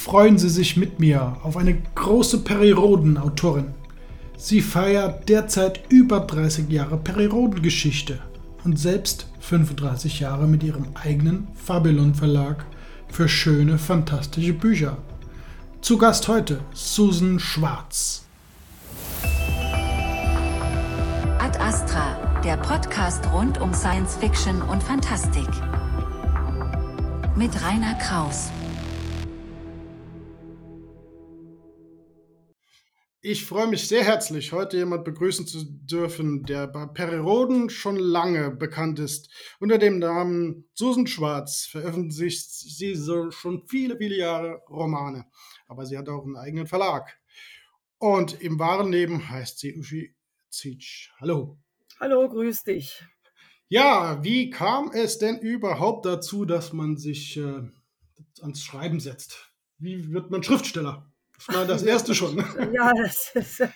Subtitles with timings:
[0.00, 3.74] freuen Sie sich mit mir auf eine große Periodenautorin.
[4.38, 8.18] Sie feiert derzeit über 30 Jahre Periodengeschichte
[8.64, 12.64] und selbst 35 Jahre mit ihrem eigenen Fabelon Verlag
[13.08, 14.96] für schöne, fantastische Bücher.
[15.82, 18.24] Zu Gast heute Susan Schwarz.
[21.38, 25.48] Ad Astra, der Podcast rund um Science Fiction und Fantastik.
[27.36, 28.50] Mit Rainer Kraus.
[33.22, 38.50] Ich freue mich sehr herzlich, heute jemand begrüßen zu dürfen, der bei Periroden schon lange
[38.50, 39.28] bekannt ist.
[39.58, 45.26] Unter dem Namen Susan Schwarz veröffentlicht sie so schon viele, viele Jahre Romane.
[45.68, 47.20] Aber sie hat auch einen eigenen Verlag.
[47.98, 50.16] Und im wahren Leben heißt sie Uschi
[50.48, 51.10] Zitsch.
[51.20, 51.58] Hallo.
[52.00, 53.04] Hallo, grüß dich.
[53.68, 57.68] Ja, wie kam es denn überhaupt dazu, dass man sich äh,
[58.40, 59.52] ans Schreiben setzt?
[59.76, 61.12] Wie wird man Schriftsteller?
[61.46, 62.36] Das war das erste schon.
[62.72, 63.60] Ja, das ist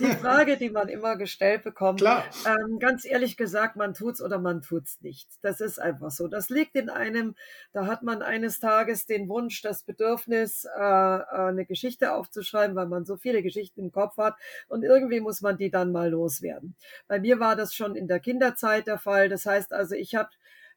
[0.00, 2.00] die Frage, die man immer gestellt bekommt.
[2.00, 2.24] Klar.
[2.46, 5.28] Ähm, ganz ehrlich gesagt, man tut's oder man tut's nicht.
[5.42, 6.28] Das ist einfach so.
[6.28, 7.34] Das liegt in einem,
[7.72, 12.86] da hat man eines Tages den Wunsch, das Bedürfnis, äh, äh, eine Geschichte aufzuschreiben, weil
[12.86, 14.36] man so viele Geschichten im Kopf hat
[14.68, 16.76] und irgendwie muss man die dann mal loswerden.
[17.08, 19.28] Bei mir war das schon in der Kinderzeit der Fall.
[19.28, 20.30] Das heißt also, ich habe,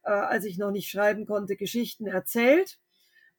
[0.03, 2.79] äh, als ich noch nicht schreiben konnte, Geschichten erzählt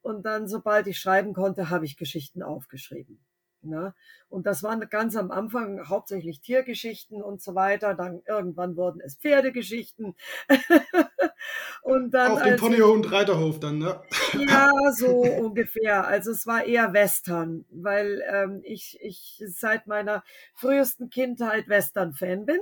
[0.09, 3.21] und dann, sobald ich schreiben konnte, habe ich Geschichten aufgeschrieben.
[3.63, 3.93] Ne?
[4.29, 7.95] Und das waren ganz am Anfang hauptsächlich Tiergeschichten und so weiter.
[7.95, 10.15] Dann irgendwann wurden es Pferdegeschichten.
[11.83, 14.01] und dann Auf dem Ponyhof und Reiterhof dann, ne?
[14.35, 15.09] ja, so
[15.41, 16.07] ungefähr.
[16.07, 20.23] Also es war eher Western, weil ähm, ich, ich seit meiner
[20.55, 22.61] frühesten Kindheit Western-Fan bin.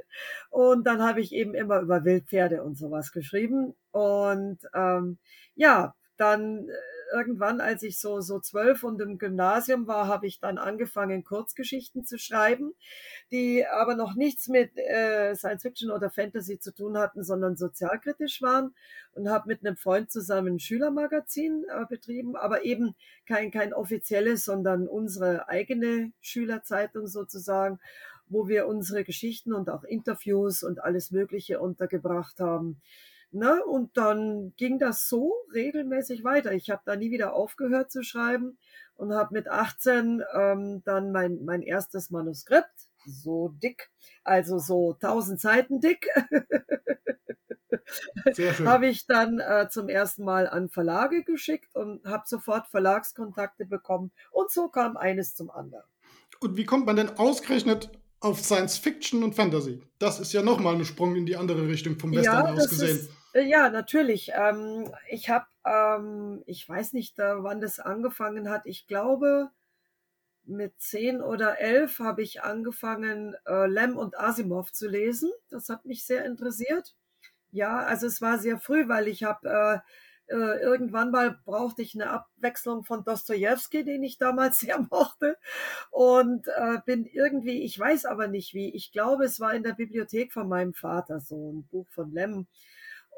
[0.50, 3.76] und dann habe ich eben immer über Wildpferde und sowas geschrieben.
[3.92, 5.18] Und ähm,
[5.56, 6.74] ja, dann äh,
[7.14, 12.06] irgendwann, als ich so, so zwölf und im Gymnasium war, habe ich dann angefangen, Kurzgeschichten
[12.06, 12.74] zu schreiben,
[13.32, 18.42] die aber noch nichts mit äh, Science Fiction oder Fantasy zu tun hatten, sondern sozialkritisch
[18.42, 18.76] waren
[19.14, 22.96] und habe mit einem Freund zusammen ein Schülermagazin äh, betrieben, aber eben
[23.28, 27.80] kein, kein offizielles, sondern unsere eigene Schülerzeitung sozusagen,
[28.28, 32.80] wo wir unsere Geschichten und auch Interviews und alles Mögliche untergebracht haben.
[33.32, 33.64] Ne?
[33.64, 36.52] Und dann ging das so regelmäßig weiter.
[36.54, 38.58] Ich habe da nie wieder aufgehört zu schreiben
[38.96, 43.92] und habe mit 18 ähm, dann mein, mein erstes Manuskript, so dick,
[44.24, 46.08] also so 1000 Seiten dick,
[48.66, 54.12] habe ich dann äh, zum ersten Mal an Verlage geschickt und habe sofort Verlagskontakte bekommen.
[54.32, 55.84] Und so kam eines zum anderen.
[56.40, 57.92] Und wie kommt man denn ausgerechnet
[58.22, 59.82] auf Science Fiction und Fantasy?
[60.00, 62.98] Das ist ja nochmal ein Sprung in die andere Richtung vom Western ja, aus gesehen.
[62.98, 64.32] Ist, ja, natürlich.
[64.34, 68.66] Ähm, ich habe, ähm, ich weiß nicht, wann das angefangen hat.
[68.66, 69.50] Ich glaube,
[70.46, 75.32] mit zehn oder elf habe ich angefangen, äh, Lem und Asimov zu lesen.
[75.50, 76.96] Das hat mich sehr interessiert.
[77.52, 79.84] Ja, also es war sehr früh, weil ich habe
[80.30, 85.38] äh, äh, irgendwann mal brauchte ich eine Abwechslung von Dostoevsky, den ich damals sehr mochte,
[85.92, 88.70] und äh, bin irgendwie, ich weiß aber nicht wie.
[88.74, 92.48] Ich glaube, es war in der Bibliothek von meinem Vater so ein Buch von Lem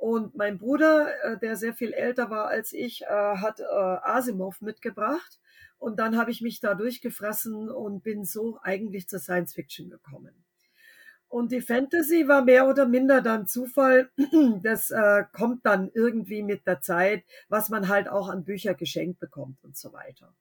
[0.01, 4.59] und mein Bruder, äh, der sehr viel älter war als ich, äh, hat äh, Asimov
[4.59, 5.39] mitgebracht.
[5.77, 10.33] Und dann habe ich mich da durchgefressen und bin so eigentlich zur Science Fiction gekommen.
[11.27, 14.09] Und die Fantasy war mehr oder minder dann Zufall.
[14.63, 14.91] Das
[15.33, 19.77] kommt dann irgendwie mit der Zeit, was man halt auch an Bücher geschenkt bekommt und
[19.77, 20.35] so weiter.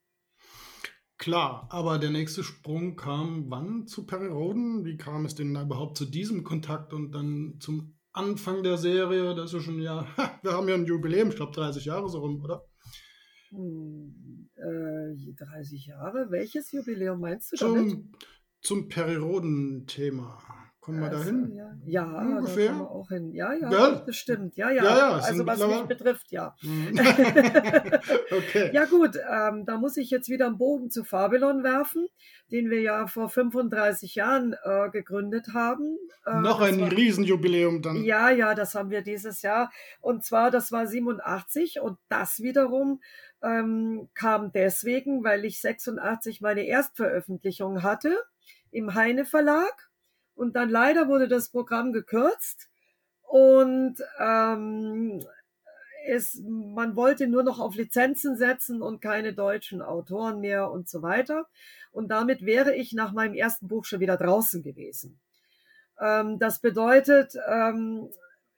[1.19, 4.85] Klar, aber der nächste Sprung kam wann zu Perry Roden?
[4.85, 9.55] Wie kam es denn überhaupt zu diesem Kontakt und dann zum Anfang der Serie, das
[9.55, 10.07] ist schon ja,
[10.43, 12.65] wir haben ja ein Jubiläum, ich glaube 30 Jahre so rum, oder?
[13.51, 16.31] Hm, äh, 30 Jahre?
[16.31, 18.05] Welches Jubiläum meinst du zum, damit?
[18.63, 20.43] Zum Periroden-Thema.
[20.81, 21.53] Kommen wir da hin?
[21.55, 22.73] Ja, ja ungefähr.
[22.73, 23.35] Da wir auch hin.
[23.35, 24.57] Ja, ja, ja, das stimmt.
[24.57, 24.83] Ja, ja.
[24.83, 26.57] ja, ja also was mich betrifft, ja.
[26.63, 26.99] Mhm.
[28.31, 28.71] okay.
[28.73, 32.09] Ja gut, ähm, da muss ich jetzt wieder einen Bogen zu Fabelon werfen,
[32.51, 35.99] den wir ja vor 35 Jahren äh, gegründet haben.
[36.25, 38.03] Äh, Noch ein war, Riesenjubiläum dann.
[38.03, 39.71] Ja, ja, das haben wir dieses Jahr.
[40.01, 43.03] Und zwar, das war 87 und das wiederum
[43.43, 48.17] ähm, kam deswegen, weil ich 86 meine Erstveröffentlichung hatte
[48.71, 49.90] im Heine Verlag
[50.41, 52.71] und dann leider wurde das Programm gekürzt
[53.21, 55.23] und ähm,
[56.07, 61.03] es, man wollte nur noch auf Lizenzen setzen und keine deutschen Autoren mehr und so
[61.03, 61.47] weiter.
[61.93, 65.21] Und damit wäre ich nach meinem ersten Buch schon wieder draußen gewesen.
[66.01, 68.09] Ähm, das bedeutet, ähm,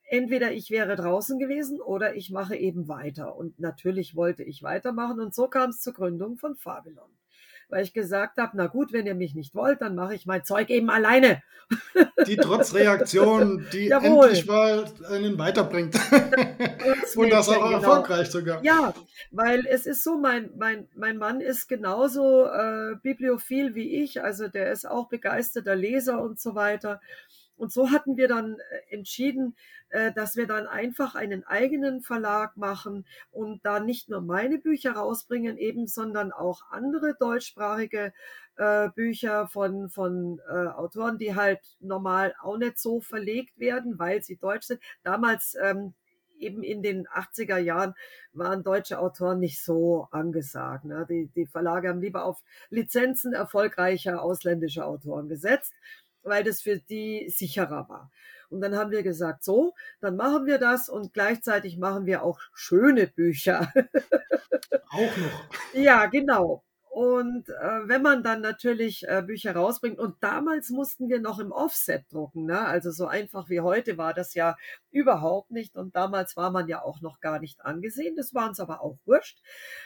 [0.04, 3.34] entweder ich wäre draußen gewesen oder ich mache eben weiter.
[3.34, 7.10] Und natürlich wollte ich weitermachen und so kam es zur Gründung von Fabelon
[7.72, 10.44] weil ich gesagt habe, na gut, wenn ihr mich nicht wollt, dann mache ich mein
[10.44, 11.42] Zeug eben alleine.
[12.26, 14.26] Die Trotzreaktion, die Jawohl.
[14.26, 15.94] endlich mal einen weiterbringt.
[17.16, 17.72] Und das auch genau.
[17.72, 18.62] erfolgreich sogar.
[18.62, 18.92] Ja,
[19.30, 24.48] weil es ist so, mein, mein, mein Mann ist genauso äh, bibliophil wie ich, also
[24.48, 27.00] der ist auch begeisterter Leser und so weiter.
[27.62, 29.54] Und so hatten wir dann äh, entschieden,
[29.90, 34.94] äh, dass wir dann einfach einen eigenen Verlag machen und da nicht nur meine Bücher
[34.94, 38.12] rausbringen, eben, sondern auch andere deutschsprachige
[38.56, 44.38] äh, Bücher von, von Autoren, die halt normal auch nicht so verlegt werden, weil sie
[44.38, 44.80] deutsch sind.
[45.04, 45.94] Damals ähm,
[46.42, 47.94] eben in den 80er Jahren
[48.32, 50.84] waren deutsche Autoren nicht so angesagt.
[50.84, 51.06] Ne?
[51.08, 55.72] Die, die Verlage haben lieber auf Lizenzen erfolgreicher ausländischer Autoren gesetzt
[56.22, 58.10] weil das für die sicherer war.
[58.50, 62.38] Und dann haben wir gesagt, so, dann machen wir das und gleichzeitig machen wir auch
[62.54, 63.72] schöne Bücher.
[64.90, 65.48] Auch noch.
[65.72, 66.62] Ja, genau.
[66.92, 71.50] Und äh, wenn man dann natürlich äh, Bücher rausbringt, und damals mussten wir noch im
[71.50, 72.66] Offset drucken, ne?
[72.66, 74.58] also so einfach wie heute war das ja
[74.90, 75.74] überhaupt nicht.
[75.74, 78.14] Und damals war man ja auch noch gar nicht angesehen.
[78.14, 79.38] Das war uns aber auch wurscht.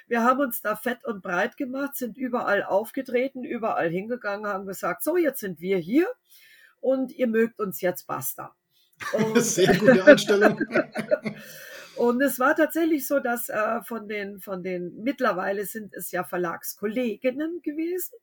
[0.09, 5.05] Wir haben uns da fett und breit gemacht, sind überall aufgetreten, überall hingegangen, haben gesagt,
[5.05, 6.09] so, jetzt sind wir hier
[6.81, 8.57] und ihr mögt uns jetzt basta.
[9.13, 10.59] Und Sehr gute Einstellung.
[11.97, 16.25] Und es war tatsächlich so, dass äh, von den, von den, mittlerweile sind es ja
[16.25, 18.15] Verlagskolleginnen gewesen,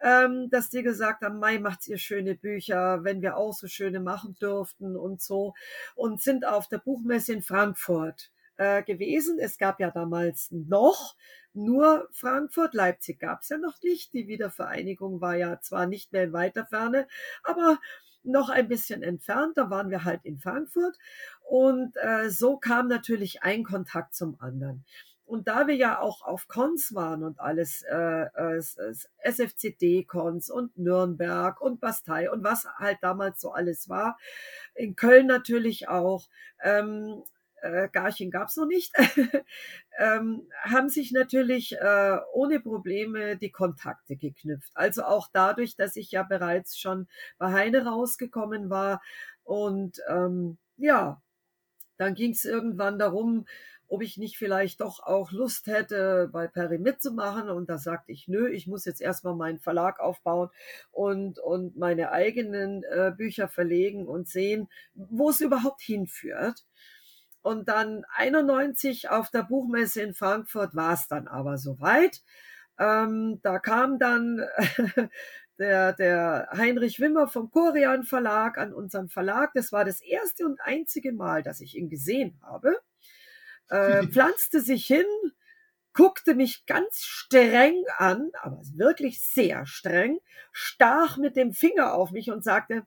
[0.00, 4.00] ähm, dass die gesagt haben, Mai macht ihr schöne Bücher, wenn wir auch so schöne
[4.00, 5.54] machen dürften und so.
[5.94, 9.38] Und sind auf der Buchmesse in Frankfurt äh, gewesen.
[9.38, 11.16] Es gab ja damals noch
[11.54, 14.12] nur Frankfurt, Leipzig gab es ja noch nicht.
[14.12, 17.06] Die Wiedervereinigung war ja zwar nicht mehr in weiter Ferne,
[17.44, 17.78] aber
[18.24, 19.56] noch ein bisschen entfernt.
[19.56, 20.96] Da waren wir halt in Frankfurt
[21.48, 24.84] und äh, so kam natürlich ein Kontakt zum anderen.
[25.26, 28.62] Und da wir ja auch auf Cons waren und alles, äh, äh,
[29.22, 34.18] SFCD-Cons und Nürnberg und Bastei und was halt damals so alles war,
[34.74, 36.28] in Köln natürlich auch,
[36.62, 37.22] ähm,
[37.64, 38.92] äh, Garching gab es noch nicht,
[39.98, 44.70] ähm, haben sich natürlich äh, ohne Probleme die Kontakte geknüpft.
[44.74, 47.08] Also auch dadurch, dass ich ja bereits schon
[47.38, 49.02] bei Heine rausgekommen war.
[49.44, 51.22] Und ähm, ja,
[51.96, 53.46] dann ging es irgendwann darum,
[53.86, 57.48] ob ich nicht vielleicht doch auch Lust hätte, bei Perry mitzumachen.
[57.48, 60.50] Und da sagte ich, nö, ich muss jetzt erstmal meinen Verlag aufbauen
[60.90, 66.64] und, und meine eigenen äh, Bücher verlegen und sehen, wo es überhaupt hinführt.
[67.44, 72.22] Und dann 91 auf der Buchmesse in Frankfurt war es dann aber soweit.
[72.78, 74.42] Ähm, da kam dann
[75.58, 79.50] der, der Heinrich Wimmer vom Korean Verlag an unseren Verlag.
[79.52, 82.78] Das war das erste und einzige Mal, dass ich ihn gesehen habe.
[83.68, 85.04] Äh, pflanzte sich hin,
[85.92, 90.18] guckte mich ganz streng an, aber wirklich sehr streng,
[90.50, 92.86] stach mit dem Finger auf mich und sagte,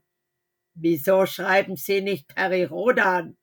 [0.73, 3.37] wieso schreiben Sie nicht Perirodan?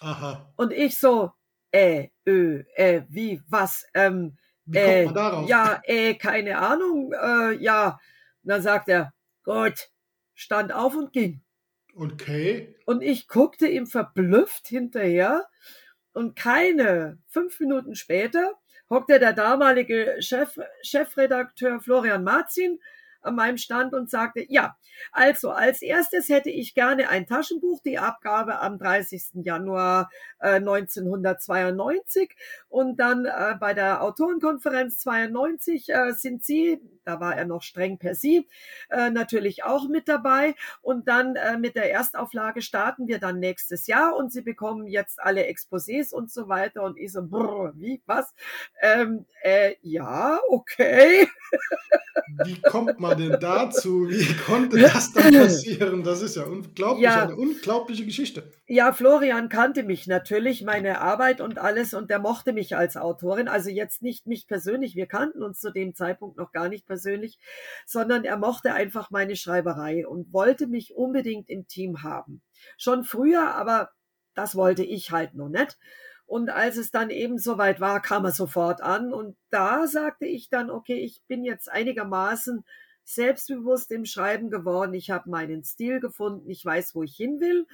[0.00, 0.52] Aha.
[0.56, 1.32] Und ich so,
[1.70, 5.48] äh, ö, äh, wie, was, ähm, wie kommt äh?
[5.48, 7.98] Ja, äh, keine Ahnung, äh, ja.
[8.42, 9.12] Und dann sagt er,
[9.44, 9.90] gut,
[10.34, 11.42] stand auf und ging.
[11.94, 12.76] Okay.
[12.84, 15.46] Und ich guckte ihm verblüfft hinterher
[16.12, 18.52] und keine fünf Minuten später
[18.90, 22.78] hockte der damalige Chef, Chefredakteur Florian Marzin
[23.26, 24.76] an meinem Stand und sagte, ja,
[25.12, 29.44] also als erstes hätte ich gerne ein Taschenbuch, die Abgabe am 30.
[29.44, 32.34] Januar äh, 1992
[32.68, 37.98] und dann äh, bei der Autorenkonferenz 92 äh, sind Sie, da war er noch streng
[37.98, 38.48] per Sie,
[38.90, 43.86] äh, natürlich auch mit dabei und dann äh, mit der Erstauflage starten wir dann nächstes
[43.86, 48.02] Jahr und Sie bekommen jetzt alle Exposés und so weiter und ich so, brr, wie,
[48.06, 48.34] was?
[48.80, 51.28] Ähm, äh, ja, okay.
[52.44, 54.08] Wie kommt man denn dazu?
[54.08, 56.04] Wie konnte das dann passieren?
[56.04, 57.24] Das ist ja unglaublich, ja.
[57.24, 58.50] eine unglaubliche Geschichte.
[58.66, 63.48] Ja, Florian kannte mich natürlich, meine Arbeit und alles, und der mochte mich als Autorin.
[63.48, 67.38] Also jetzt nicht mich persönlich, wir kannten uns zu dem Zeitpunkt noch gar nicht persönlich,
[67.86, 72.42] sondern er mochte einfach meine Schreiberei und wollte mich unbedingt im Team haben.
[72.76, 73.90] Schon früher, aber
[74.34, 75.78] das wollte ich halt noch nicht.
[76.26, 79.12] Und als es dann eben soweit war, kam er sofort an.
[79.12, 82.64] Und da sagte ich dann, okay, ich bin jetzt einigermaßen
[83.06, 84.94] selbstbewusst im Schreiben geworden.
[84.94, 86.50] Ich habe meinen Stil gefunden.
[86.50, 87.66] Ich weiß, wo ich hin will.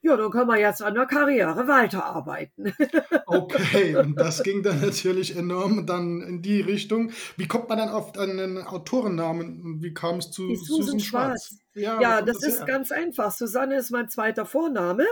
[0.00, 2.72] Ja, dann können wir jetzt an der Karriere weiterarbeiten.
[3.30, 7.10] Okay, und das ging dann natürlich enorm dann in die Richtung.
[7.36, 9.82] Wie kommt man dann auf einen Autorennamen?
[9.82, 11.48] Wie kam es zu Susan, Susan Schwarz?
[11.48, 11.60] Schwarz?
[11.74, 12.66] Ja, ja das, das ist her?
[12.66, 13.32] ganz einfach.
[13.32, 15.04] Susanne ist mein zweiter Vorname.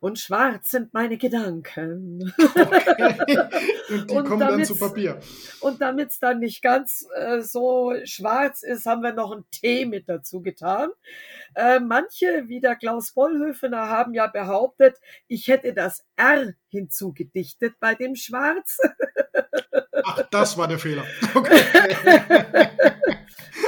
[0.00, 2.32] Und schwarz sind meine Gedanken.
[2.38, 3.38] Okay.
[3.90, 5.20] Und die Und kommen dann zu Papier.
[5.60, 9.86] Und damit es dann nicht ganz äh, so schwarz ist, haben wir noch einen Tee
[9.86, 10.90] mit dazu getan.
[11.54, 14.96] Äh, manche, wie der Klaus Bollhöfener, haben ja behauptet,
[15.28, 18.78] ich hätte das R hinzugedichtet bei dem Schwarz.
[20.04, 21.04] Ach, das war der Fehler.
[21.34, 21.60] Okay.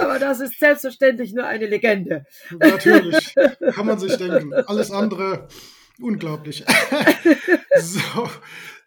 [0.00, 2.25] Aber das ist selbstverständlich nur eine Legende.
[2.50, 3.35] Natürlich.
[3.75, 4.54] Kann man sich denken.
[4.54, 5.49] Alles andere
[6.00, 6.64] unglaublich.
[7.81, 8.28] so.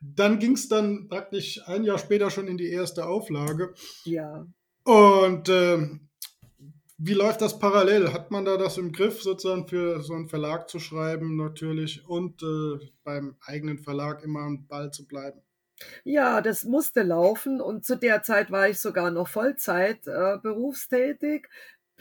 [0.02, 3.74] Dann ging es dann praktisch ein Jahr später schon in die erste Auflage.
[4.04, 4.48] Ja.
[4.84, 6.10] Und ähm,
[6.98, 8.14] wie läuft das parallel?
[8.14, 12.44] Hat man da das im Griff, sozusagen für so einen Verlag zu schreiben, natürlich, und
[12.44, 15.42] äh, beim eigenen Verlag immer am Ball zu bleiben?
[16.04, 21.48] Ja, das musste laufen und zu der Zeit war ich sogar noch Vollzeit äh, berufstätig.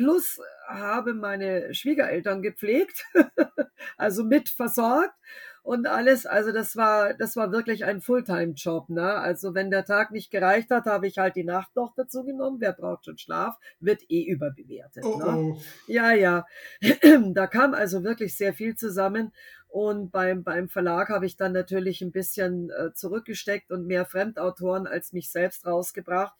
[0.01, 3.05] Plus habe meine Schwiegereltern gepflegt,
[3.99, 5.15] also mit versorgt
[5.63, 6.25] und alles.
[6.25, 8.89] Also das war, das war wirklich ein Fulltime-Job.
[8.89, 9.13] Ne?
[9.13, 12.63] Also wenn der Tag nicht gereicht hat, habe ich halt die Nacht noch dazu genommen.
[12.63, 13.59] Wer braucht schon Schlaf?
[13.79, 15.05] Wird eh überbewertet.
[15.05, 15.37] Oh, ne?
[15.37, 15.61] oh.
[15.87, 16.47] Ja, ja.
[17.35, 19.35] Da kam also wirklich sehr viel zusammen.
[19.69, 24.87] Und beim, beim Verlag habe ich dann natürlich ein bisschen äh, zurückgesteckt und mehr Fremdautoren
[24.87, 26.35] als mich selbst rausgebracht,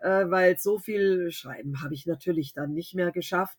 [0.00, 3.58] äh, weil so viel Schreiben habe ich natürlich dann nicht mehr geschafft.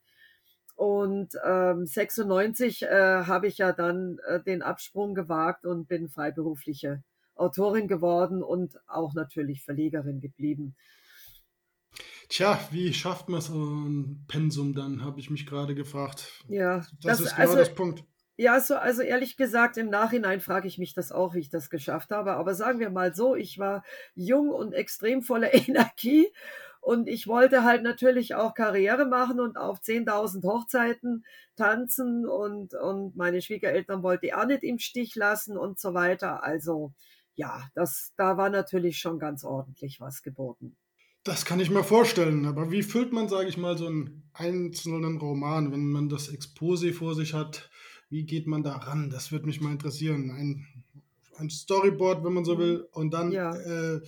[0.75, 2.87] Und ähm, 96 äh,
[3.25, 7.01] habe ich ja dann äh, den Absprung gewagt und bin freiberufliche
[7.35, 10.75] Autorin geworden und auch natürlich Verlegerin geblieben.
[12.27, 16.43] Tja, wie schafft man so ein Pensum dann, habe ich mich gerade gefragt.
[16.47, 18.03] Ja, Das, das- ist genau also- das Punkt.
[18.37, 21.69] Ja, so, also ehrlich gesagt, im Nachhinein frage ich mich das auch, wie ich das
[21.69, 22.33] geschafft habe.
[22.33, 26.27] Aber sagen wir mal so, ich war jung und extrem voller Energie
[26.85, 31.25] und ich wollte halt natürlich auch Karriere machen und auf 10.000 Hochzeiten
[31.55, 36.43] tanzen und, und meine Schwiegereltern wollte ich auch nicht im Stich lassen und so weiter.
[36.43, 36.93] Also
[37.33, 40.77] ja, das, da war natürlich schon ganz ordentlich was geboten.
[41.23, 45.17] Das kann ich mir vorstellen, aber wie füllt man, sage ich mal, so einen einzelnen
[45.17, 47.71] Roman, wenn man das Exposé vor sich hat?
[48.15, 49.09] Wie geht man da ran?
[49.09, 50.31] Das würde mich mal interessieren.
[50.31, 50.65] Ein,
[51.37, 52.87] ein Storyboard, wenn man so will.
[52.93, 53.53] Und dann, Ja.
[53.53, 53.99] äh,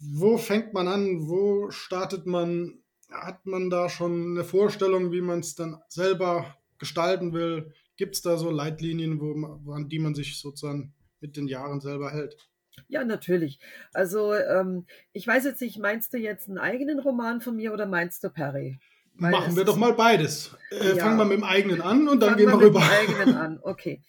[0.00, 1.28] wo fängt man an?
[1.28, 2.80] Wo startet man?
[3.08, 7.72] Hat man da schon eine Vorstellung, wie man es dann selber gestalten will?
[7.96, 11.80] Gibt es da so Leitlinien, wo man, an die man sich sozusagen mit den Jahren
[11.80, 12.48] selber hält?
[12.88, 13.60] Ja, natürlich.
[13.92, 17.86] Also ähm, ich weiß jetzt nicht, meinst du jetzt einen eigenen Roman von mir oder
[17.86, 18.80] meinst du Perry?
[19.18, 20.56] Weil Machen wir doch mal beides.
[20.70, 21.04] Äh, Ja.
[21.04, 22.80] Fangen wir mit dem eigenen an und dann Fangen gehen wir mit rüber.
[22.80, 24.00] dem eigenen an, okay.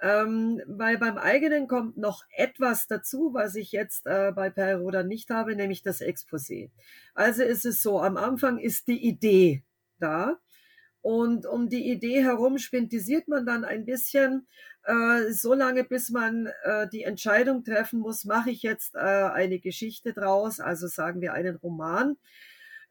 [0.00, 5.30] Ähm, weil beim eigenen kommt noch etwas dazu, was ich jetzt äh, bei Perroda nicht
[5.30, 6.70] habe, nämlich das Exposé.
[7.14, 9.62] Also ist es so, am Anfang ist die Idee
[9.98, 10.38] da
[11.00, 14.46] und um die Idee herum spintisiert man dann ein bisschen,
[14.84, 19.58] äh, so lange bis man äh, die Entscheidung treffen muss, mache ich jetzt äh, eine
[19.58, 22.16] Geschichte draus, also sagen wir einen Roman,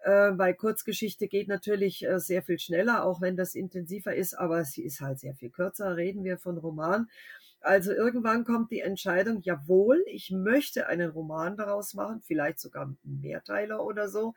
[0.03, 4.65] äh, weil Kurzgeschichte geht natürlich äh, sehr viel schneller, auch wenn das intensiver ist, aber
[4.65, 5.95] sie ist halt sehr viel kürzer.
[5.95, 7.07] Reden wir von Roman.
[7.62, 13.86] Also irgendwann kommt die Entscheidung, jawohl, ich möchte einen Roman daraus machen, vielleicht sogar Mehrteiler
[13.86, 14.33] oder so.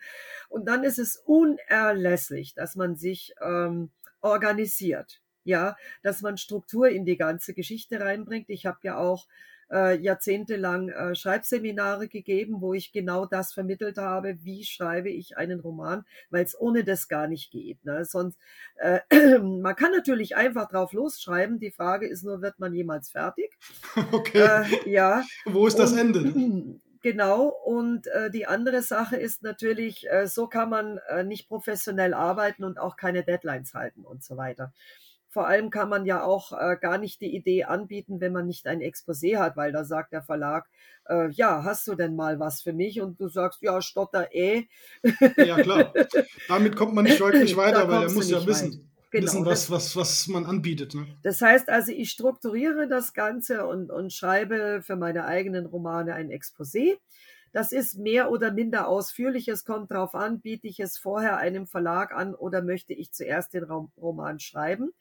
[0.49, 5.21] Und dann ist es unerlässlich, dass man sich ähm, organisiert.
[5.43, 8.51] Ja, dass man Struktur in die ganze Geschichte reinbringt.
[8.51, 9.27] Ich habe ja auch
[9.71, 15.61] äh, jahrzehntelang äh, Schreibseminare gegeben, wo ich genau das vermittelt habe, wie schreibe ich einen
[15.61, 17.85] Roman, weil es ohne das gar nicht geht.
[17.85, 18.05] Ne?
[18.05, 18.39] Sonst,
[18.77, 19.01] äh,
[19.39, 21.59] man kann natürlich einfach drauf losschreiben.
[21.59, 23.57] Die Frage ist nur, wird man jemals fertig?
[24.13, 24.39] Okay.
[24.85, 25.25] Äh, ja.
[25.47, 26.81] Wo ist das Und- Ende?
[27.03, 32.15] Genau, und äh, die andere Sache ist natürlich, äh, so kann man äh, nicht professionell
[32.15, 34.73] arbeiten und auch keine Deadlines halten und so weiter.
[35.37, 38.67] Vor allem kann man ja auch äh, gar nicht die Idee anbieten, wenn man nicht
[38.67, 40.67] ein Exposé hat, weil da sagt der Verlag,
[41.11, 43.03] äh, ja, hast du denn mal was für mich?
[43.03, 44.65] Und du sagst, ja, stotter eh.
[45.37, 45.93] Ja, klar.
[46.49, 49.95] Damit kommt man nicht wirklich weiter, weil er muss ja wissen, Genau, wissen was, was,
[49.95, 50.95] was man anbietet.
[50.95, 51.07] Ne?
[51.23, 56.31] Das heißt also, ich strukturiere das Ganze und, und schreibe für meine eigenen Romane ein
[56.31, 56.97] Exposé.
[57.53, 59.49] Das ist mehr oder minder ausführlich.
[59.49, 63.53] Es kommt darauf an, biete ich es vorher einem Verlag an oder möchte ich zuerst
[63.53, 64.93] den Rom- Roman schreiben.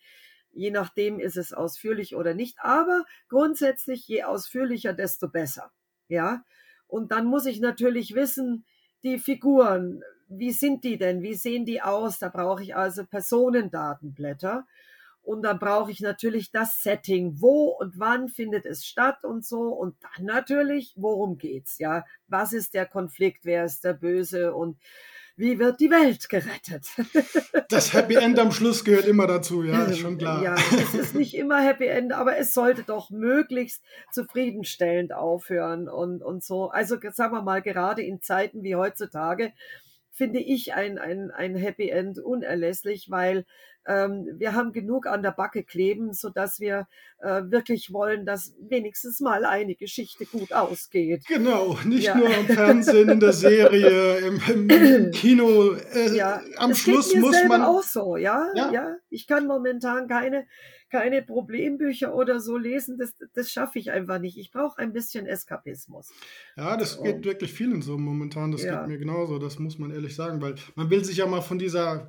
[0.55, 2.57] Je nachdem ist es ausführlich oder nicht.
[2.59, 5.71] Aber grundsätzlich, je ausführlicher, desto besser.
[6.07, 6.43] Ja.
[6.87, 8.65] Und dann muss ich natürlich wissen,
[9.03, 11.21] die Figuren, wie sind die denn?
[11.21, 12.19] Wie sehen die aus?
[12.19, 14.65] Da brauche ich also Personendatenblätter.
[15.21, 17.41] Und dann brauche ich natürlich das Setting.
[17.41, 19.69] Wo und wann findet es statt und so.
[19.69, 21.79] Und dann natürlich, worum geht's?
[21.79, 23.43] Ja, was ist der Konflikt?
[23.43, 24.53] Wer ist der Böse?
[24.53, 24.77] Und
[25.37, 26.87] wie wird die Welt gerettet?
[27.69, 30.43] Das Happy End am Schluss gehört immer dazu, ja, ist schon klar.
[30.43, 36.21] Ja, es ist nicht immer Happy End, aber es sollte doch möglichst zufriedenstellend aufhören und,
[36.21, 36.69] und so.
[36.69, 39.51] Also sagen wir mal, gerade in Zeiten wie heutzutage
[40.11, 43.45] finde ich ein, ein, ein Happy End unerlässlich, weil
[43.87, 46.87] wir haben genug an der Backe kleben, so dass wir
[47.19, 51.25] äh, wirklich wollen, dass wenigstens mal eine Geschichte gut ausgeht.
[51.27, 52.17] Genau, nicht ja.
[52.17, 55.73] nur im Fernsehen, in der Serie, im, im, im Kino.
[55.73, 56.41] Äh, ja.
[56.57, 58.47] Am das Schluss geht mir muss man auch so, ja?
[58.55, 58.95] ja, ja.
[59.09, 60.45] Ich kann momentan keine
[60.91, 64.37] keine Problembücher oder so lesen, das, das schaffe ich einfach nicht.
[64.37, 66.13] Ich brauche ein bisschen Eskapismus.
[66.55, 68.51] Ja, das geht wirklich vielen so momentan.
[68.51, 71.41] Das geht mir genauso, das muss man ehrlich sagen, weil man will sich ja mal
[71.41, 72.07] von dieser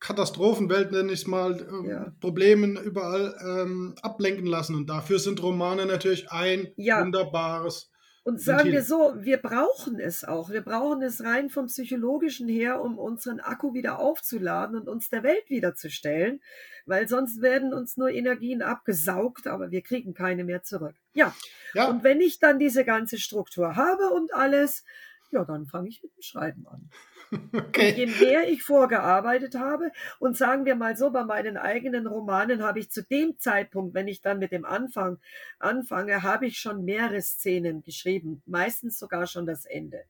[0.00, 2.12] Katastrophenwelt, nenne ich es mal, äh, ja.
[2.20, 4.74] Problemen überall ähm, ablenken lassen.
[4.74, 7.00] Und dafür sind Romane natürlich ein ja.
[7.00, 7.90] wunderbares.
[8.28, 10.50] Und sagen wir so, wir brauchen es auch.
[10.50, 15.22] Wir brauchen es rein vom psychologischen her, um unseren Akku wieder aufzuladen und uns der
[15.22, 16.42] Welt wiederzustellen,
[16.84, 20.94] weil sonst werden uns nur Energien abgesaugt, aber wir kriegen keine mehr zurück.
[21.14, 21.34] Ja.
[21.72, 21.88] ja.
[21.88, 24.84] Und wenn ich dann diese ganze Struktur habe und alles,
[25.30, 26.90] ja, dann fange ich mit dem Schreiben an.
[27.52, 27.92] Okay.
[27.94, 32.78] je mehr ich vorgearbeitet habe, und sagen wir mal so, bei meinen eigenen Romanen habe
[32.78, 35.18] ich zu dem Zeitpunkt, wenn ich dann mit dem Anfang
[35.58, 40.04] anfange, habe ich schon mehrere Szenen geschrieben, meistens sogar schon das Ende.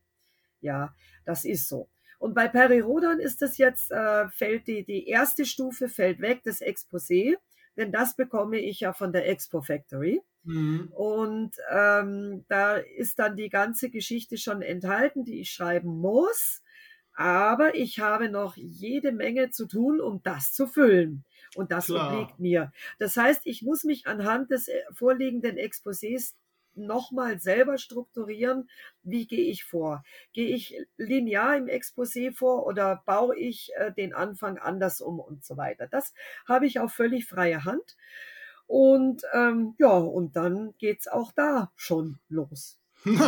[0.60, 0.94] Ja,
[1.24, 1.88] das ist so.
[2.20, 6.42] Und bei Peri Rodan ist das jetzt, äh, fällt die, die erste Stufe fällt weg,
[6.44, 7.36] das Exposé,
[7.76, 10.20] denn das bekomme ich ja von der Expo Factory.
[10.48, 10.90] Mhm.
[10.96, 16.62] Und ähm, da ist dann die ganze Geschichte schon enthalten, die ich schreiben muss.
[17.14, 21.24] Aber ich habe noch jede Menge zu tun, um das zu füllen.
[21.54, 22.12] Und das Klar.
[22.12, 22.72] obliegt mir.
[22.98, 26.34] Das heißt, ich muss mich anhand des äh, vorliegenden Exposés
[26.74, 28.70] nochmal selber strukturieren,
[29.02, 30.04] wie gehe ich vor?
[30.32, 35.44] Gehe ich linear im Exposé vor oder baue ich äh, den Anfang anders um und
[35.44, 35.88] so weiter?
[35.88, 36.14] Das
[36.46, 37.96] habe ich auf völlig freie Hand.
[38.68, 42.78] Und ähm, ja, und dann geht's auch da schon los.
[43.04, 43.18] und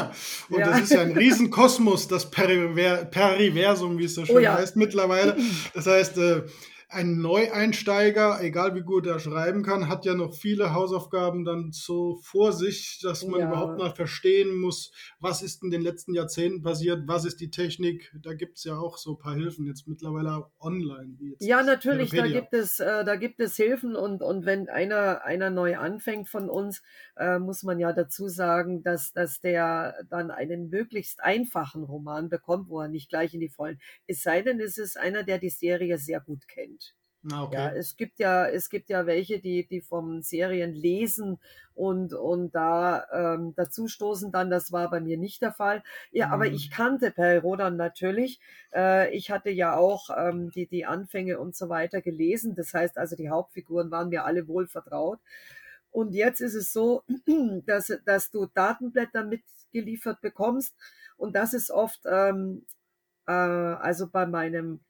[0.58, 0.68] ja.
[0.68, 4.54] das ist ja ein Riesenkosmos, das Periver Periversum, wie es so oh schön oh ja.
[4.54, 5.36] heißt mittlerweile.
[5.74, 6.42] Das heißt, äh,
[6.90, 12.18] ein Neueinsteiger, egal wie gut er schreiben kann, hat ja noch viele Hausaufgaben dann so
[12.22, 13.48] vor sich, dass man ja.
[13.48, 18.12] überhaupt mal verstehen muss, was ist in den letzten Jahrzehnten passiert, was ist die Technik.
[18.20, 21.16] Da gibt es ja auch so ein paar Hilfen jetzt mittlerweile online.
[21.38, 25.50] ja, natürlich, da gibt, es, äh, da gibt es Hilfen und, und wenn einer, einer
[25.50, 26.82] neu anfängt von uns,
[27.16, 32.68] äh, muss man ja dazu sagen, dass, dass der dann einen möglichst einfachen Roman bekommt,
[32.68, 33.78] wo er nicht gleich in die Vollen.
[34.08, 36.79] Es sei denn, es ist einer, der die Serie sehr gut kennt.
[37.28, 37.56] Ah, okay.
[37.56, 41.38] Ja, es gibt ja, es gibt ja welche, die, die vom Serien lesen
[41.74, 44.48] und, und da ähm, dazu stoßen dann.
[44.48, 45.82] Das war bei mir nicht der Fall.
[46.12, 46.32] Ja, mhm.
[46.32, 48.40] aber ich kannte Per Rodan natürlich.
[48.74, 52.54] Äh, ich hatte ja auch ähm, die, die Anfänge und so weiter gelesen.
[52.54, 55.20] Das heißt also, die Hauptfiguren waren mir alle wohl vertraut.
[55.90, 57.02] Und jetzt ist es so,
[57.66, 60.74] dass, dass du Datenblätter mitgeliefert bekommst.
[61.18, 62.64] Und das ist oft, ähm,
[63.26, 64.80] äh, also bei meinem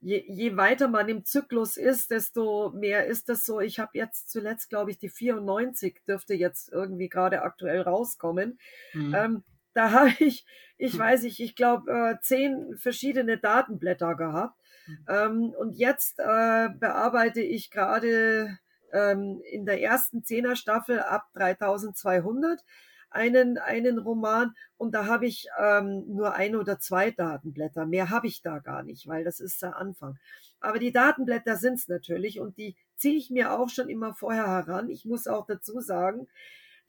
[0.00, 3.60] je, je weiter man im Zyklus ist, desto mehr ist das so.
[3.60, 8.58] Ich habe jetzt zuletzt, glaube ich, die 94 dürfte jetzt irgendwie gerade aktuell rauskommen.
[8.92, 9.14] Mhm.
[9.14, 10.98] Ähm, da habe ich, ich hm.
[10.98, 14.58] weiß nicht, ich glaube, äh, zehn verschiedene Datenblätter gehabt.
[14.86, 15.06] Mhm.
[15.08, 18.58] Ähm, und jetzt äh, bearbeite ich gerade
[18.92, 22.64] ähm, in der ersten Zehner-Staffel ab 3200
[23.10, 27.86] einen, einen Roman und da habe ich ähm, nur ein oder zwei Datenblätter.
[27.86, 30.18] Mehr habe ich da gar nicht, weil das ist der Anfang.
[30.60, 34.48] Aber die Datenblätter sind es natürlich und die ziehe ich mir auch schon immer vorher
[34.48, 34.90] heran.
[34.90, 36.28] Ich muss auch dazu sagen,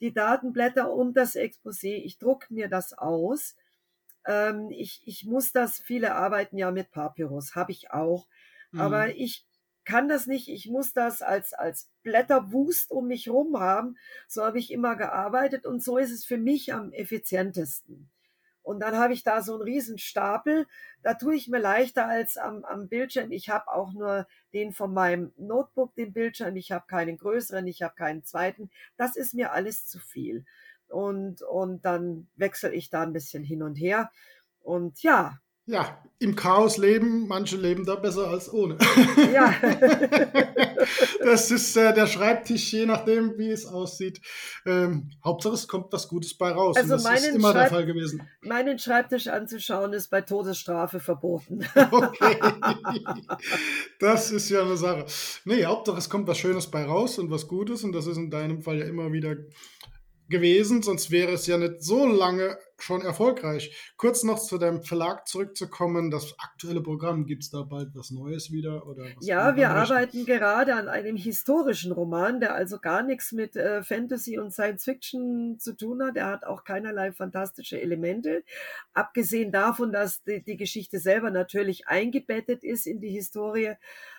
[0.00, 3.56] die Datenblätter und das Exposé, ich druck mir das aus.
[4.26, 8.26] Ähm, ich, ich muss das, viele arbeiten ja mit Papyrus, habe ich auch.
[8.72, 8.80] Mhm.
[8.80, 9.46] Aber ich
[9.84, 13.96] kann das nicht, ich muss das als, als Blätterwust um mich rum haben.
[14.28, 18.10] So habe ich immer gearbeitet und so ist es für mich am effizientesten.
[18.62, 20.66] Und dann habe ich da so einen riesen Stapel.
[21.02, 23.32] Da tue ich mir leichter als am, am Bildschirm.
[23.32, 26.56] Ich habe auch nur den von meinem Notebook, den Bildschirm.
[26.56, 28.70] Ich habe keinen größeren, ich habe keinen zweiten.
[28.96, 30.44] Das ist mir alles zu viel.
[30.88, 34.10] Und, und dann wechsle ich da ein bisschen hin und her.
[34.62, 38.76] Und ja, ja, im Chaos leben, manche leben da besser als ohne.
[39.32, 39.54] Ja.
[41.24, 44.20] das ist äh, der Schreibtisch, je nachdem, wie es aussieht.
[44.66, 46.76] Ähm, Hauptsache, es kommt was Gutes bei raus.
[46.76, 48.28] Also Und das ist immer Schreib der Fall gewesen.
[48.42, 51.64] Meinen Schreibtisch anzuschauen, ist bei Todesstrafe verboten.
[51.90, 52.36] okay.
[53.98, 55.06] Das ist ja eine Sache.
[55.46, 57.82] Nee, Hauptsache, es kommt was Schönes bei raus und was Gutes.
[57.82, 59.36] Und das ist in deinem Fall ja immer wieder
[60.30, 63.92] gewesen, sonst wäre es ja nicht so lange schon erfolgreich.
[63.96, 68.50] Kurz noch zu deinem Verlag zurückzukommen, das aktuelle Programm, gibt es da bald was Neues
[68.50, 68.86] wieder?
[68.86, 73.82] Oder ja, wir arbeiten gerade an einem historischen Roman, der also gar nichts mit äh,
[73.82, 76.16] Fantasy und Science Fiction zu tun hat.
[76.16, 78.44] Er hat auch keinerlei fantastische Elemente,
[78.94, 83.74] abgesehen davon, dass die, die Geschichte selber natürlich eingebettet ist in die Historie,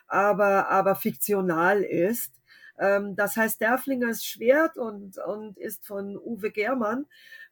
[0.08, 2.34] aber, aber fiktional ist.
[2.82, 7.06] Ähm, das heißt Derflingers Schwert und, und ist von Uwe Germann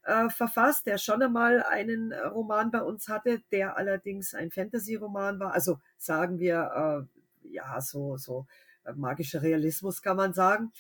[0.04, 5.54] äh, verfasst, der schon einmal einen Roman bei uns hatte, der allerdings ein Fantasy-Roman war.
[5.54, 7.08] Also sagen wir,
[7.44, 8.48] äh, ja, so, so
[8.86, 10.72] äh, magischer Realismus kann man sagen.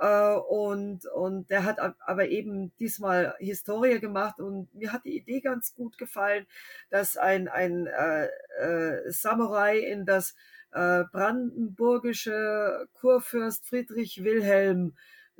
[0.00, 5.40] Äh, und, und der hat aber eben diesmal Historie gemacht und mir hat die Idee
[5.40, 6.46] ganz gut gefallen,
[6.90, 8.26] dass ein, ein äh,
[8.58, 10.34] äh, Samurai in das äh,
[10.72, 14.94] brandenburgische Kurfürst Friedrich Wilhelm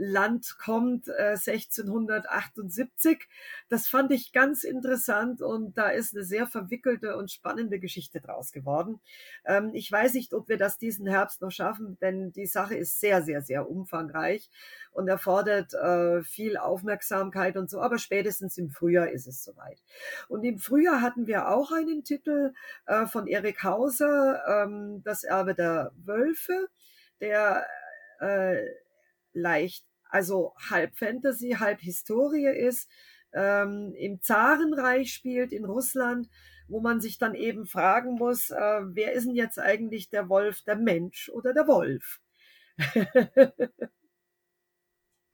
[0.04, 3.28] Land kommt, äh, 1678.
[3.68, 8.50] Das fand ich ganz interessant und da ist eine sehr verwickelte und spannende Geschichte draus
[8.50, 9.00] geworden.
[9.44, 12.98] Ähm, ich weiß nicht, ob wir das diesen Herbst noch schaffen, denn die Sache ist
[12.98, 14.50] sehr, sehr, sehr umfangreich
[14.90, 19.78] und erfordert äh, viel Aufmerksamkeit und so, aber spätestens im Frühjahr ist es soweit.
[20.28, 22.54] Und im Frühjahr hatten wir auch einen Titel
[22.86, 26.68] äh, von Erik Hauser, ähm, Das Erbe der Wölfe,
[27.20, 27.66] der
[28.20, 28.66] äh,
[29.32, 32.88] leicht, also halb Fantasy, halb Historie ist,
[33.32, 36.28] ähm, im Zarenreich spielt in Russland,
[36.68, 40.60] wo man sich dann eben fragen muss, äh, wer ist denn jetzt eigentlich der Wolf,
[40.62, 42.20] der Mensch oder der Wolf?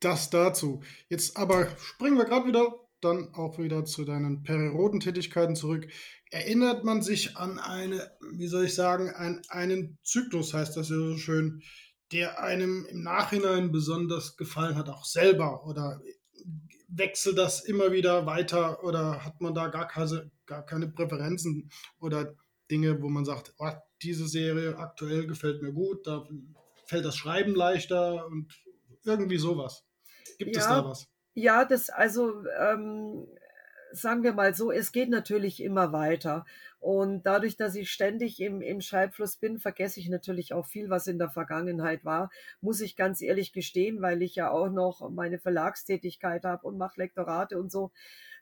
[0.00, 0.82] das dazu.
[1.08, 5.88] Jetzt aber springen wir gerade wieder dann auch wieder zu deinen Periodentätigkeiten zurück.
[6.30, 10.96] Erinnert man sich an eine, wie soll ich sagen, an einen Zyklus, heißt das ja
[10.96, 11.62] so schön,
[12.12, 15.64] der einem im Nachhinein besonders gefallen hat, auch selber?
[15.66, 16.00] Oder
[16.88, 22.34] wechselt das immer wieder weiter oder hat man da gar keine, gar keine Präferenzen oder
[22.70, 23.70] Dinge, wo man sagt, oh,
[24.02, 26.26] diese Serie aktuell gefällt mir gut, da
[26.86, 28.52] fällt das Schreiben leichter und
[29.04, 29.87] irgendwie sowas?
[30.38, 31.08] Gibt ja, es da was?
[31.34, 33.26] Ja, das also ähm,
[33.92, 36.44] sagen wir mal so, es geht natürlich immer weiter.
[36.80, 41.06] Und dadurch, dass ich ständig im, im Schreibfluss bin, vergesse ich natürlich auch viel, was
[41.06, 42.30] in der Vergangenheit war.
[42.60, 47.00] Muss ich ganz ehrlich gestehen, weil ich ja auch noch meine Verlagstätigkeit habe und mache
[47.00, 47.90] Lektorate und so.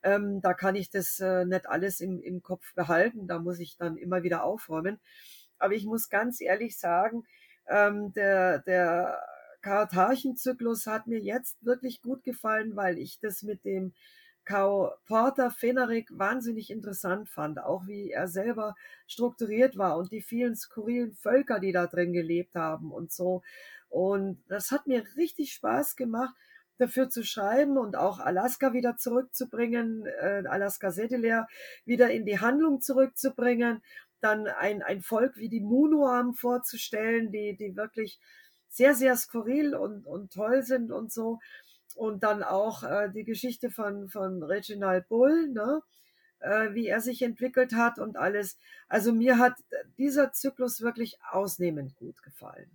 [0.02, 3.26] Ähm, da kann ich das äh, nicht alles im, im Kopf behalten.
[3.26, 5.00] Da muss ich dann immer wieder aufräumen.
[5.58, 7.24] Aber ich muss ganz ehrlich sagen,
[7.68, 9.18] ähm, der, der
[9.66, 13.94] Kartachenzyklus hat mir jetzt wirklich gut gefallen, weil ich das mit dem
[14.44, 18.76] Kau Porter Fenerick wahnsinnig interessant fand, auch wie er selber
[19.08, 23.42] strukturiert war und die vielen skurrilen Völker, die da drin gelebt haben und so.
[23.88, 26.36] Und das hat mir richtig Spaß gemacht,
[26.78, 31.48] dafür zu schreiben und auch Alaska wieder zurückzubringen, äh, Alaska Settler
[31.84, 33.82] wieder in die Handlung zurückzubringen,
[34.20, 38.20] dann ein, ein Volk wie die Munuam vorzustellen, die, die wirklich
[38.76, 41.38] sehr, sehr skurril und, und toll sind und so.
[41.94, 45.80] Und dann auch äh, die Geschichte von, von Reginald Bull, ne?
[46.40, 48.58] Äh, wie er sich entwickelt hat und alles.
[48.88, 49.54] Also mir hat
[49.96, 52.70] dieser Zyklus wirklich ausnehmend gut gefallen.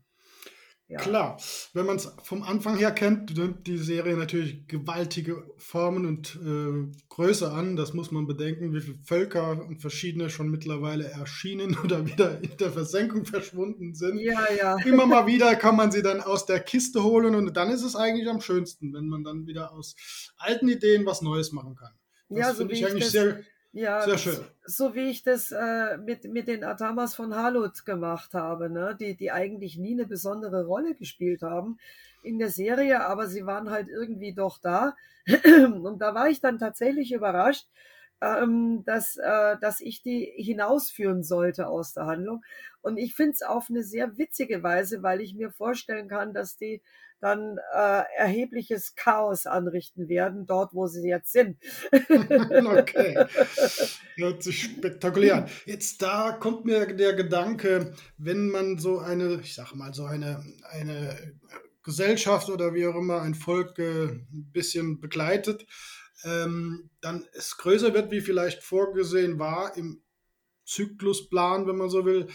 [0.91, 0.99] Ja.
[0.99, 1.37] Klar,
[1.73, 6.91] wenn man es vom Anfang her kennt, nimmt die Serie natürlich gewaltige Formen und äh,
[7.07, 7.77] Größe an.
[7.77, 12.57] Das muss man bedenken, wie viele Völker und verschiedene schon mittlerweile erschienen oder wieder in
[12.57, 14.19] der Versenkung verschwunden sind.
[14.19, 14.75] Ja, ja.
[14.85, 17.95] Immer mal wieder kann man sie dann aus der Kiste holen und dann ist es
[17.95, 19.95] eigentlich am schönsten, wenn man dann wieder aus
[20.35, 21.93] alten Ideen was Neues machen kann.
[22.27, 23.39] Das ja, so finde ich eigentlich sehr
[23.73, 24.39] ja, Sehr schön.
[24.65, 28.97] So, wie ich das äh, mit, mit den Atamas von Halut gemacht habe, ne?
[28.99, 31.77] die, die eigentlich nie eine besondere Rolle gespielt haben
[32.21, 34.95] in der Serie, aber sie waren halt irgendwie doch da.
[35.45, 37.67] Und da war ich dann tatsächlich überrascht,
[38.21, 42.43] ähm, dass, äh, dass ich die hinausführen sollte aus der Handlung.
[42.81, 46.57] Und ich finde es auf eine sehr witzige Weise, weil ich mir vorstellen kann, dass
[46.57, 46.81] die
[47.19, 51.57] dann äh, erhebliches Chaos anrichten werden, dort wo sie jetzt sind.
[51.91, 53.25] okay.
[54.15, 55.45] Hört sich spektakulär an.
[55.65, 60.43] Jetzt da kommt mir der Gedanke, wenn man so eine, ich sag mal, so eine,
[60.71, 61.15] eine
[61.83, 65.67] Gesellschaft oder wie auch immer ein Volk äh, ein bisschen begleitet,
[66.23, 70.01] ähm, dann es größer wird, wie vielleicht vorgesehen war im
[70.65, 72.27] Zyklusplan, wenn man so will,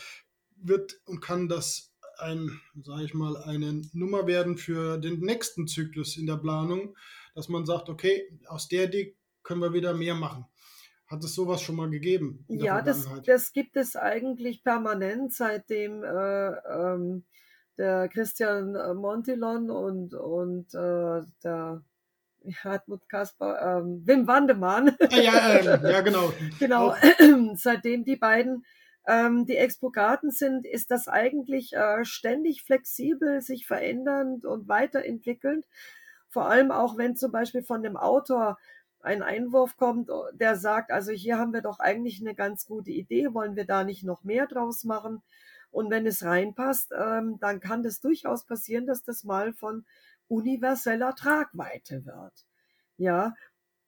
[0.57, 6.17] wird und kann das ein, sage ich mal, eine Nummer werden für den nächsten Zyklus
[6.17, 6.97] in der Planung,
[7.35, 8.91] dass man sagt, okay, aus der
[9.43, 10.47] können wir wieder mehr machen.
[11.07, 12.45] Hat es sowas schon mal gegeben?
[12.49, 17.25] Ja, das, das gibt es eigentlich permanent, seitdem äh, ähm,
[17.79, 21.85] der Christian Montilon und, und äh, der
[22.65, 24.97] Hartmut Kasper, ähm, Wim Wandemann.
[25.01, 26.33] Ah, ja, äh, ja, genau.
[26.59, 26.95] genau.
[27.55, 28.65] Seitdem die beiden
[29.07, 35.65] ähm, die Expogaten sind, ist das eigentlich äh, ständig flexibel, sich verändernd und weiterentwickelnd.
[36.29, 38.59] Vor allem auch, wenn zum Beispiel von dem Autor
[39.01, 43.33] ein Einwurf kommt, der sagt, also hier haben wir doch eigentlich eine ganz gute Idee,
[43.33, 45.23] wollen wir da nicht noch mehr draus machen?
[45.71, 49.85] Und wenn es reinpasst, ähm, dann kann das durchaus passieren, dass das mal von
[50.29, 52.47] universeller Tragweite wird.
[52.97, 53.35] Ja,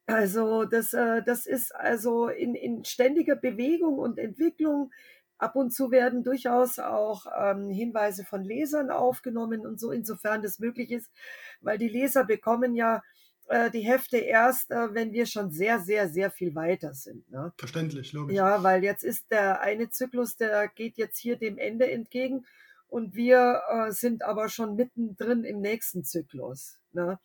[0.06, 4.90] also das, äh, das ist also in, in ständiger Bewegung und Entwicklung.
[5.36, 10.58] Ab und zu werden durchaus auch ähm, Hinweise von Lesern aufgenommen und so, insofern das
[10.58, 11.12] möglich ist,
[11.60, 13.02] weil die Leser bekommen ja
[13.48, 17.30] äh, die Hefte erst, äh, wenn wir schon sehr, sehr, sehr viel weiter sind.
[17.30, 17.52] Ne?
[17.56, 18.36] Verständlich, logisch.
[18.36, 22.44] Ja, weil jetzt ist der eine Zyklus, der geht jetzt hier dem Ende entgegen
[22.88, 26.78] und wir äh, sind aber schon mittendrin im nächsten Zyklus.
[26.92, 27.18] Ne?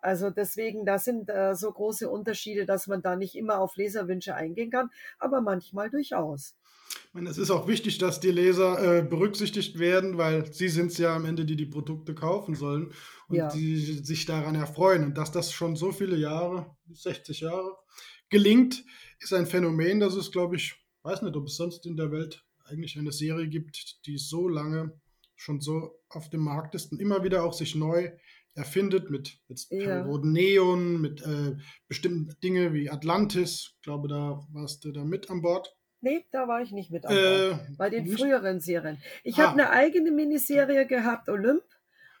[0.00, 4.34] Also deswegen, da sind äh, so große Unterschiede, dass man da nicht immer auf Leserwünsche
[4.34, 6.54] eingehen kann, aber manchmal durchaus.
[7.08, 10.92] Ich meine, es ist auch wichtig, dass die Leser äh, berücksichtigt werden, weil sie sind
[10.92, 12.92] es ja am Ende, die die Produkte kaufen sollen
[13.28, 13.48] und ja.
[13.48, 15.04] die sich daran erfreuen.
[15.04, 17.76] Und dass das schon so viele Jahre, 60 Jahre,
[18.30, 18.84] gelingt,
[19.20, 22.44] ist ein Phänomen, das es, glaube ich, weiß nicht, ob es sonst in der Welt
[22.64, 24.92] eigentlich eine Serie gibt, die so lange
[25.38, 28.10] schon so auf dem Markt ist und immer wieder auch sich neu
[28.54, 30.04] erfindet mit jetzt ja.
[30.04, 33.74] Neon, mit äh, bestimmten Dingen wie Atlantis.
[33.76, 35.76] Ich glaube, da warst du da mit an Bord.
[36.00, 37.60] Nee, da war ich nicht mit an Bord.
[37.70, 38.18] Äh, bei den nicht?
[38.18, 39.00] früheren Serien.
[39.22, 39.44] Ich ah.
[39.44, 41.62] habe eine eigene Miniserie gehabt, Olymp.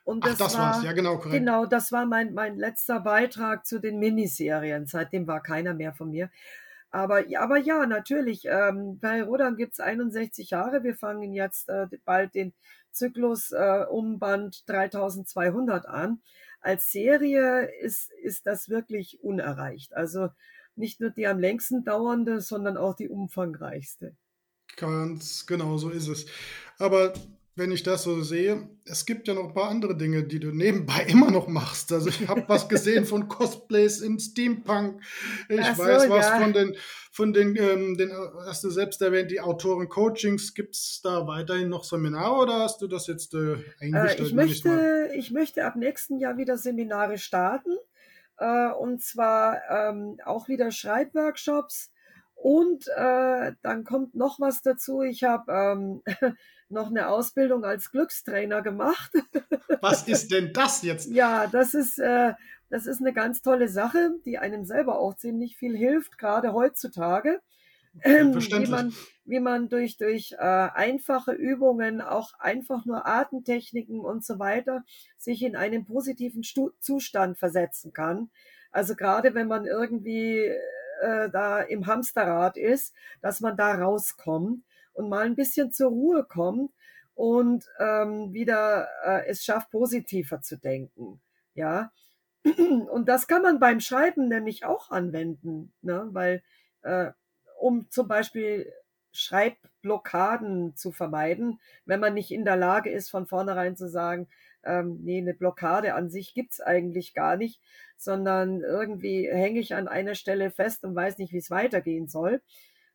[0.04, 1.40] Und das, Ach, das war, war's, ja genau, korrekt.
[1.40, 4.86] Genau, das war mein, mein letzter Beitrag zu den Miniserien.
[4.86, 6.30] Seitdem war keiner mehr von mir.
[6.90, 10.82] Aber, aber ja, natürlich, ähm, bei Rodan gibt es 61 Jahre.
[10.82, 12.54] Wir fangen jetzt äh, bald den
[12.98, 16.20] Zyklus äh, um Band 3200 an.
[16.60, 19.94] Als Serie ist, ist das wirklich unerreicht.
[19.94, 20.28] Also
[20.76, 24.16] nicht nur die am längsten dauernde, sondern auch die umfangreichste.
[24.76, 26.26] Ganz genau so ist es.
[26.78, 27.12] Aber
[27.58, 30.52] wenn ich das so sehe, es gibt ja noch ein paar andere Dinge, die du
[30.52, 31.92] nebenbei immer noch machst.
[31.92, 35.02] Also ich habe was gesehen von Cosplays im Steampunk.
[35.48, 36.38] Ich so, weiß was ja.
[36.38, 36.76] von den,
[37.12, 38.12] von den, ähm, den,
[38.46, 40.54] hast du selbst erwähnt, die Autoren-Coachings.
[40.54, 44.20] Gibt es da weiterhin noch Seminare oder hast du das jetzt äh, eingestellt?
[44.20, 47.76] Äh, ich, möchte, ich möchte ab nächsten Jahr wieder Seminare starten.
[48.38, 51.90] Äh, und zwar ähm, auch wieder Schreibworkshops.
[52.34, 55.02] Und äh, dann kommt noch was dazu.
[55.02, 56.02] Ich habe ähm,
[56.70, 59.12] noch eine Ausbildung als Glückstrainer gemacht.
[59.80, 61.10] Was ist denn das jetzt?
[61.10, 62.34] ja, das ist, äh,
[62.70, 67.40] das ist eine ganz tolle Sache, die einem selber auch ziemlich viel hilft, gerade heutzutage.
[68.02, 74.24] Ähm, wie man, wie man durch, durch äh, einfache Übungen, auch einfach nur Atemtechniken und
[74.24, 74.84] so weiter,
[75.16, 78.30] sich in einen positiven Stu Zustand versetzen kann.
[78.70, 80.52] Also gerade wenn man irgendwie
[81.00, 84.62] äh, da im Hamsterrad ist, dass man da rauskommt
[84.98, 86.72] und mal ein bisschen zur Ruhe kommt
[87.14, 91.20] und ähm, wieder äh, es schafft, positiver zu denken.
[91.54, 91.92] Ja.
[92.44, 96.08] Und das kann man beim Schreiben nämlich auch anwenden, ne?
[96.12, 96.42] weil
[96.82, 97.10] äh,
[97.58, 98.72] um zum Beispiel
[99.10, 104.28] Schreibblockaden zu vermeiden, wenn man nicht in der Lage ist, von vornherein zu sagen,
[104.64, 107.60] ähm, nee, eine Blockade an sich gibt's eigentlich gar nicht,
[107.96, 112.40] sondern irgendwie hänge ich an einer Stelle fest und weiß nicht, wie es weitergehen soll.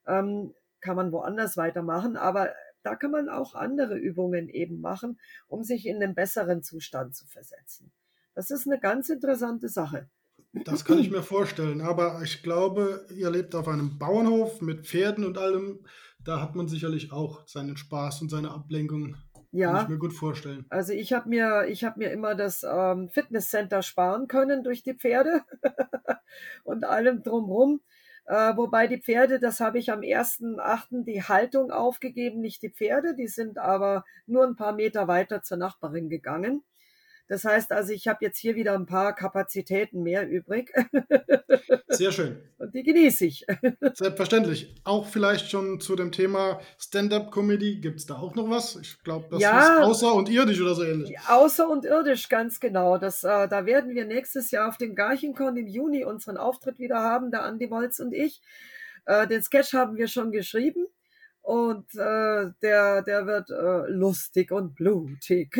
[0.07, 5.63] Ähm, kann man woanders weitermachen, aber da kann man auch andere Übungen eben machen, um
[5.63, 7.91] sich in einen besseren Zustand zu versetzen.
[8.35, 10.09] Das ist eine ganz interessante Sache.
[10.65, 15.25] Das kann ich mir vorstellen, aber ich glaube, ihr lebt auf einem Bauernhof mit Pferden
[15.25, 15.79] und allem.
[16.23, 19.15] Da hat man sicherlich auch seinen Spaß und seine Ablenkung.
[19.51, 19.71] Ja.
[19.71, 20.65] Kann ich mir gut vorstellen.
[20.69, 24.95] Also ich habe mir, ich habe mir immer das ähm, Fitnesscenter sparen können durch die
[24.95, 25.41] Pferde
[26.63, 27.81] und allem drumherum.
[28.25, 31.03] Äh, wobei die Pferde, das habe ich am 1.8.
[31.03, 35.57] die Haltung aufgegeben, nicht die Pferde, die sind aber nur ein paar Meter weiter zur
[35.57, 36.63] Nachbarin gegangen.
[37.27, 40.73] Das heißt also, ich habe jetzt hier wieder ein paar Kapazitäten mehr übrig.
[41.87, 42.41] Sehr schön.
[42.57, 43.45] Und die genieße ich.
[43.93, 44.75] Selbstverständlich.
[44.83, 47.79] Auch vielleicht schon zu dem Thema Stand-up-Comedy.
[47.79, 48.75] Gibt es da auch noch was?
[48.75, 51.17] Ich glaube, das ja, ist außer und irdisch oder so ähnlich.
[51.27, 52.97] Außer und irdisch, ganz genau.
[52.97, 56.99] Das, äh, da werden wir nächstes Jahr auf dem Garchenkon im Juni unseren Auftritt wieder
[56.99, 58.41] haben, der Andi Wolz und ich.
[59.05, 60.87] Äh, den Sketch haben wir schon geschrieben.
[61.43, 65.53] Und äh, der, der wird äh, lustig und blutig.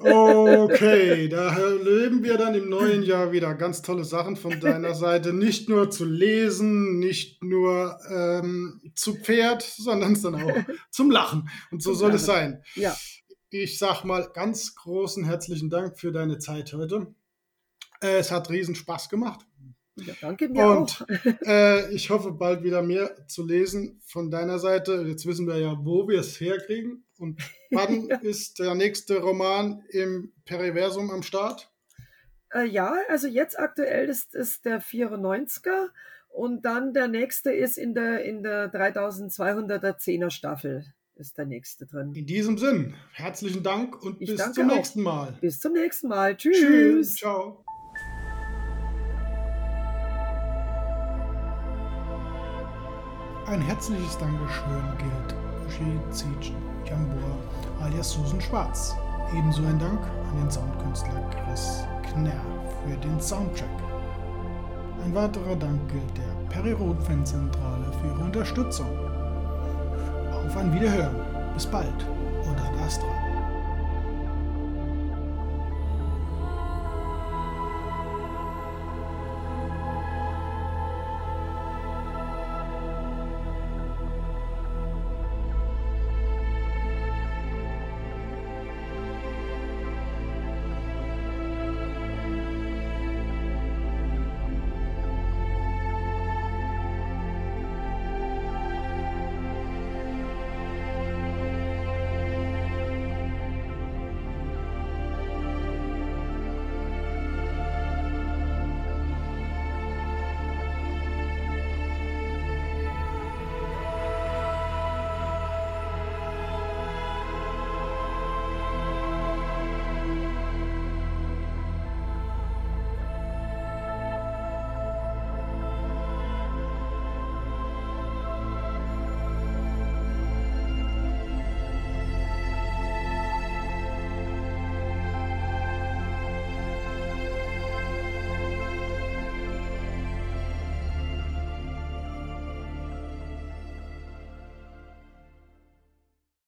[0.00, 5.32] okay, da erleben wir dann im neuen Jahr wieder ganz tolle Sachen von deiner Seite.
[5.32, 10.56] Nicht nur zu lesen, nicht nur ähm, zu Pferd, sondern dann auch
[10.90, 11.48] zum Lachen.
[11.70, 12.64] Und so soll es sein.
[12.74, 12.96] Ja.
[13.50, 17.14] Ich sag mal ganz großen herzlichen Dank für deine Zeit heute.
[18.02, 19.46] Äh, es hat riesen Spaß gemacht.
[19.96, 21.46] Ja, danke mir Und auch.
[21.46, 25.04] äh, ich hoffe bald wieder mehr zu lesen von deiner Seite.
[25.06, 27.04] Jetzt wissen wir ja, wo wir es herkriegen.
[27.18, 31.70] Und wann ist der nächste Roman im Periversum am Start?
[32.52, 35.88] Äh, ja, also jetzt aktuell ist, ist der 94er
[36.28, 41.86] und dann der nächste ist in der, in der 3200er 10er Staffel ist der nächste
[41.86, 42.12] drin.
[42.14, 44.74] In diesem Sinn, herzlichen Dank und Ich bis zum auch.
[44.76, 45.38] nächsten Mal.
[45.40, 46.36] Bis zum nächsten Mal.
[46.36, 46.58] Tschüss.
[46.60, 47.14] Tschüss.
[47.16, 47.65] Ciao.
[53.48, 56.52] Ein herzliches Dankeschön gilt Shi
[56.84, 57.38] Jambur
[57.80, 58.96] alias Susan Schwarz.
[59.38, 62.40] Ebenso ein Dank an den Soundkünstler Chris Knerr
[62.84, 63.68] für den Soundtrack.
[65.04, 68.90] Ein weiterer Dank gilt der Periroden Fanzentrale für ihre Unterstützung.
[70.32, 71.14] Auf ein Wiederhören.
[71.54, 72.04] Bis bald.
[72.44, 73.25] Und ad Astra.